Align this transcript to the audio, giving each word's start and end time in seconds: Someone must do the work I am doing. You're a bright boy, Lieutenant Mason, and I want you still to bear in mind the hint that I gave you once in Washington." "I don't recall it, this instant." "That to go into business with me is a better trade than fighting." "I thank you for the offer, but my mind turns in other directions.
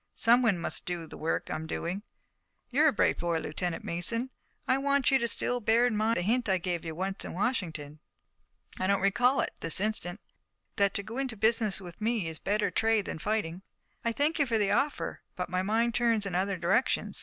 Someone 0.15 0.57
must 0.57 0.87
do 0.87 1.05
the 1.05 1.15
work 1.15 1.51
I 1.51 1.53
am 1.53 1.67
doing. 1.67 2.01
You're 2.71 2.87
a 2.87 2.91
bright 2.91 3.19
boy, 3.19 3.37
Lieutenant 3.37 3.83
Mason, 3.83 4.19
and 4.21 4.29
I 4.67 4.79
want 4.79 5.11
you 5.11 5.27
still 5.27 5.59
to 5.59 5.63
bear 5.63 5.85
in 5.85 5.95
mind 5.95 6.17
the 6.17 6.23
hint 6.23 6.45
that 6.45 6.53
I 6.53 6.57
gave 6.57 6.83
you 6.83 6.95
once 6.95 7.23
in 7.23 7.33
Washington." 7.33 7.99
"I 8.79 8.87
don't 8.87 8.99
recall 9.01 9.41
it, 9.41 9.53
this 9.59 9.79
instant." 9.79 10.19
"That 10.77 10.95
to 10.95 11.03
go 11.03 11.19
into 11.19 11.37
business 11.37 11.79
with 11.79 12.01
me 12.01 12.27
is 12.27 12.39
a 12.39 12.41
better 12.41 12.71
trade 12.71 13.05
than 13.05 13.19
fighting." 13.19 13.61
"I 14.03 14.11
thank 14.11 14.39
you 14.39 14.47
for 14.47 14.57
the 14.57 14.71
offer, 14.71 15.21
but 15.35 15.51
my 15.51 15.61
mind 15.61 15.93
turns 15.93 16.25
in 16.25 16.33
other 16.33 16.57
directions. 16.57 17.19